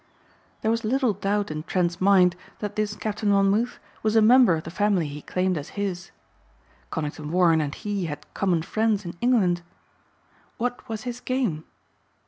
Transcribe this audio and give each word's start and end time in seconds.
There 0.61 0.71
was 0.71 0.83
little 0.83 1.13
doubt 1.13 1.51
in 1.51 1.61
Trent's 1.61 2.01
mind 2.01 2.35
that 2.57 2.75
this 2.75 2.95
Captain 2.95 3.29
Monmouth 3.29 3.77
was 4.01 4.15
a 4.15 4.19
member 4.23 4.55
of 4.55 4.63
the 4.63 4.71
family 4.71 5.07
he 5.07 5.21
claimed 5.21 5.59
as 5.59 5.69
his. 5.77 6.09
Conington 6.89 7.29
Warren 7.31 7.61
and 7.61 7.75
he 7.75 8.05
had 8.05 8.25
common 8.33 8.63
friends 8.63 9.05
in 9.05 9.13
England. 9.21 9.61
What 10.57 10.89
was 10.89 11.03
his 11.03 11.19
game? 11.19 11.65